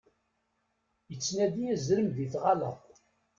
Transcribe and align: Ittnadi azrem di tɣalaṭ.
Ittnadi 1.13 1.63
azrem 1.73 2.07
di 2.15 2.25
tɣalaṭ. 2.33 2.81